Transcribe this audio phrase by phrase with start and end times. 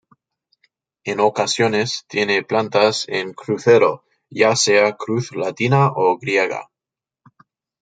[1.03, 6.71] En ocasiones tiene plantas en crucero, ya sea cruz latina o griega.